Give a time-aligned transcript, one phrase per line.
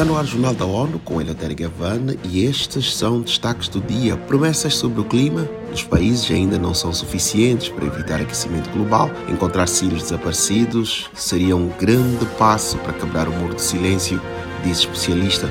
[0.00, 3.82] Está no ar o Jornal da ONU com Eleutério Gavan e estes são destaques do
[3.82, 4.16] dia.
[4.16, 9.10] Promessas sobre o clima dos países ainda não são suficientes para evitar aquecimento global.
[9.28, 14.18] Encontrar sírios desaparecidos seria um grande passo para quebrar o muro de silêncio,
[14.64, 15.50] diz especialista.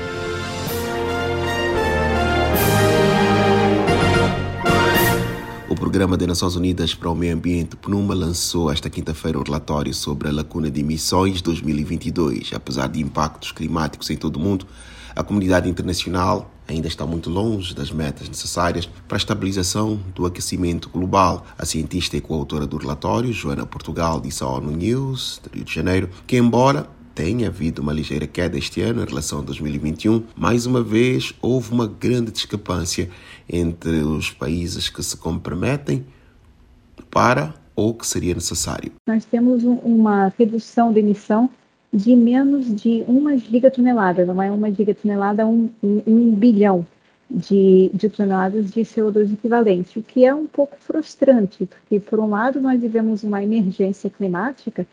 [5.99, 10.29] Programa das Nações Unidas para o Meio Ambiente, PNUMA, lançou esta quinta-feira o relatório sobre
[10.29, 12.51] a lacuna de emissões 2022.
[12.55, 14.65] Apesar de impactos climáticos em todo o mundo,
[15.13, 20.87] a comunidade internacional ainda está muito longe das metas necessárias para a estabilização do aquecimento
[20.87, 21.45] global.
[21.57, 25.75] A cientista e coautora do relatório, Joana Portugal, disse à ONU News, do Rio de
[25.75, 30.65] Janeiro, que embora tenha havido uma ligeira queda este ano em relação a 2021, mais
[30.65, 33.09] uma vez houve uma grande discrepância
[33.47, 36.05] entre os países que se comprometem
[37.09, 38.91] para ou que seria necessário.
[39.07, 41.49] Nós temos uma redução de emissão
[41.91, 46.85] de menos de uma gigatonelada, não é uma gigatonelada, um, um, um bilhão
[47.29, 52.29] de, de, toneladas de CO2 equivalente, o que é um pouco frustrante, porque, por um
[52.29, 54.85] lado, nós vivemos uma emergência climática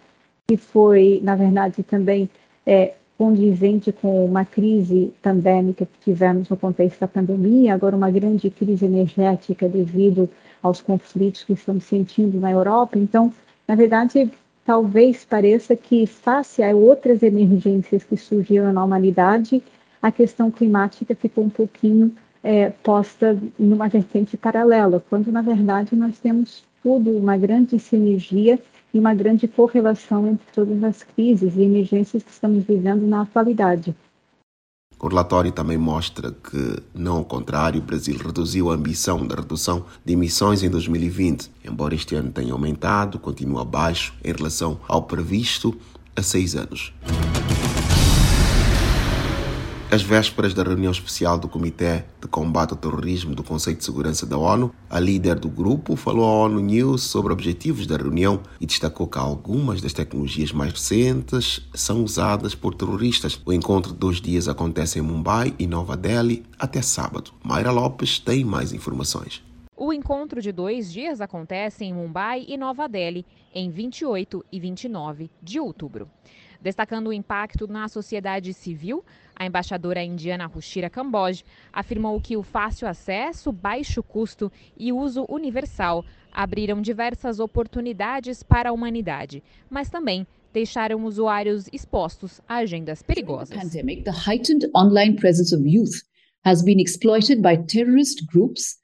[0.48, 2.30] que foi, na verdade, também
[2.64, 8.48] é, condizente com uma crise pandêmica que tivemos no contexto da pandemia, agora uma grande
[8.48, 10.28] crise energética devido
[10.62, 12.96] aos conflitos que estamos sentindo na Europa.
[12.96, 13.32] Então,
[13.66, 14.30] na verdade,
[14.64, 19.60] talvez pareça que, face a outras emergências que surgiram na humanidade,
[20.00, 26.20] a questão climática ficou um pouquinho é, posta numa vertente paralela, quando, na verdade, nós
[26.20, 28.60] temos tudo, uma grande sinergia
[28.96, 33.94] e uma grande correlação entre todas as crises e emergências que estamos vivendo na atualidade.
[34.98, 39.84] O relatório também mostra que, não ao contrário, o Brasil reduziu a ambição da redução
[40.02, 41.50] de emissões em 2020.
[41.62, 45.76] Embora este ano tenha aumentado, continua abaixo em relação ao previsto
[46.16, 46.94] há seis anos.
[49.88, 54.26] Às vésperas da reunião especial do Comitê de Combate ao Terrorismo do Conselho de Segurança
[54.26, 58.66] da ONU, a líder do grupo falou à ONU News sobre objetivos da reunião e
[58.66, 63.40] destacou que algumas das tecnologias mais recentes são usadas por terroristas.
[63.46, 67.30] O encontro de dois dias acontece em Mumbai e Nova Delhi até sábado.
[67.44, 69.40] Mayra Lopes tem mais informações.
[69.76, 73.24] O encontro de dois dias acontece em Mumbai e Nova Delhi,
[73.54, 76.10] em 28 e 29 de outubro.
[76.66, 79.04] Destacando o impacto na sociedade civil,
[79.36, 86.04] a embaixadora indiana Rushira Kamboj afirmou que o fácil acesso, baixo custo e uso universal
[86.32, 93.56] abriram diversas oportunidades para a humanidade, mas também deixaram usuários expostos a agendas perigosas.
[93.56, 96.02] Pandemic, the heightened online presence of youth
[96.44, 98.74] has been exploited by terrorist groups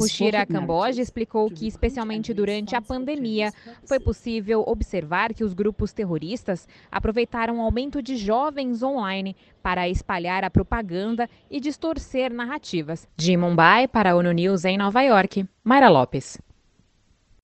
[0.00, 3.52] Pushira Camboja explicou que, especialmente durante a pandemia,
[3.86, 10.42] foi possível observar que os grupos terroristas aproveitaram o aumento de jovens online para espalhar
[10.42, 13.06] a propaganda e distorcer narrativas.
[13.16, 16.36] De Mumbai para a ONU News em Nova York, Mayra Lopes.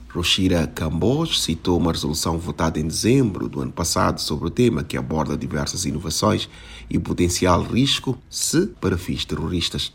[0.09, 4.97] Roshira Camboj citou uma resolução votada em dezembro do ano passado sobre o tema que
[4.97, 6.49] aborda diversas inovações
[6.91, 9.93] e potencial risco se para fins terroristas.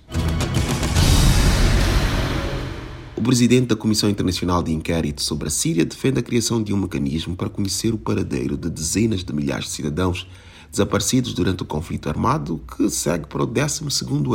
[3.23, 6.77] O presidente da Comissão Internacional de Inquérito sobre a Síria defende a criação de um
[6.77, 10.27] mecanismo para conhecer o paradeiro de dezenas de milhares de cidadãos
[10.69, 13.85] desaparecidos durante o conflito armado que segue para o 12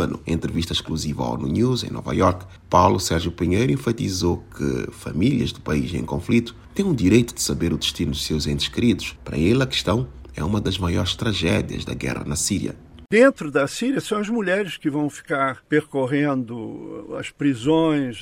[0.01, 0.19] ano.
[0.27, 5.53] Em entrevista exclusiva à ONU News, em Nova York, Paulo Sérgio Pinheiro enfatizou que famílias
[5.53, 9.15] do país em conflito têm o direito de saber o destino de seus entes queridos.
[9.23, 12.75] Para ele, a questão é uma das maiores tragédias da guerra na Síria.
[13.11, 18.21] Dentro da Síria são as mulheres que vão ficar percorrendo as prisões,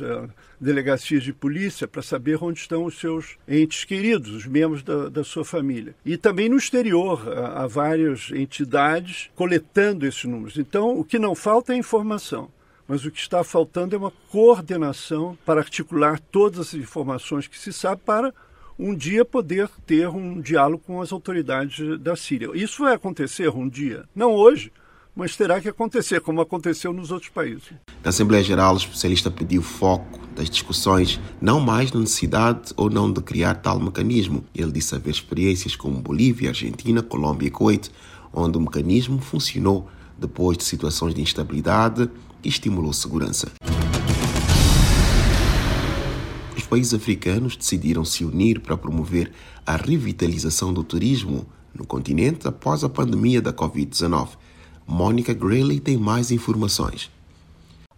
[0.60, 5.24] delegacias de polícia para saber onde estão os seus entes queridos, os membros da, da
[5.24, 5.92] sua família.
[6.04, 10.56] E também no exterior há, há várias entidades coletando esses números.
[10.56, 12.48] Então, o que não falta é informação
[12.88, 17.72] mas o que está faltando é uma coordenação para articular todas as informações que se
[17.72, 18.32] sabe para
[18.78, 22.50] um dia poder ter um diálogo com as autoridades da Síria.
[22.54, 24.72] Isso vai acontecer um dia, não hoje,
[25.16, 27.72] mas terá que acontecer, como aconteceu nos outros países.
[28.04, 33.10] Na Assembleia Geral, o especialista pediu foco das discussões, não mais na necessidade ou não
[33.10, 34.44] de criar tal mecanismo.
[34.54, 37.90] Ele disse haver experiências como Bolívia, Argentina, Colômbia e Kuwait,
[38.30, 42.10] onde o mecanismo funcionou depois de situações de instabilidade
[42.44, 43.50] e estimulou segurança
[46.66, 49.30] os países africanos decidiram se unir para promover
[49.64, 54.30] a revitalização do turismo no continente após a pandemia da Covid-19.
[54.86, 57.10] Mônica Grayley tem mais informações.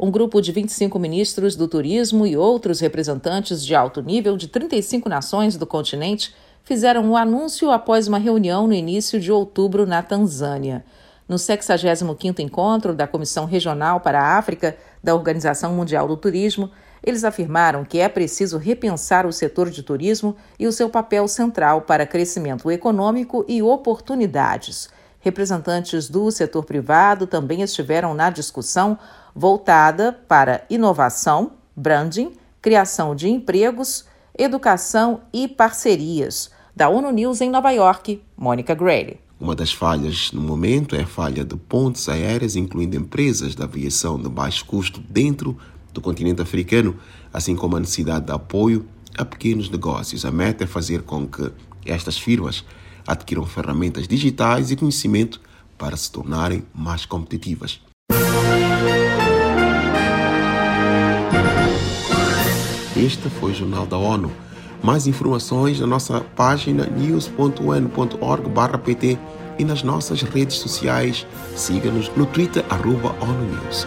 [0.00, 5.06] Um grupo de 25 ministros do turismo e outros representantes de alto nível de 35
[5.08, 10.82] nações do continente fizeram o anúncio após uma reunião no início de outubro na Tanzânia.
[11.28, 14.74] No 65º encontro da Comissão Regional para a África
[15.04, 16.70] da Organização Mundial do Turismo,
[17.04, 21.82] eles afirmaram que é preciso repensar o setor de turismo e o seu papel central
[21.82, 24.88] para crescimento econômico e oportunidades.
[25.20, 28.98] Representantes do setor privado também estiveram na discussão
[29.34, 32.32] voltada para inovação, branding,
[32.62, 34.04] criação de empregos,
[34.36, 36.50] educação e parcerias.
[36.74, 39.18] Da ONU News em Nova York, Mônica Grayle.
[39.40, 44.20] Uma das falhas no momento é a falha de pontes aéreas, incluindo empresas da aviação
[44.20, 45.56] de baixo custo dentro
[45.92, 46.96] do continente africano,
[47.32, 48.86] assim como a necessidade de apoio
[49.16, 50.24] a pequenos negócios.
[50.24, 51.52] A meta é fazer com que
[51.84, 52.64] estas firmas
[53.08, 55.40] adquiram ferramentas digitais e conhecimento
[55.78, 57.80] para se tornarem mais competitivas.
[62.94, 64.30] Este foi o Jornal da ONU.
[64.82, 69.18] Mais informações na nossa página news.un.org/pt
[69.58, 71.26] e nas nossas redes sociais.
[71.56, 73.86] Siga-nos no Twitter, arroba ONU News.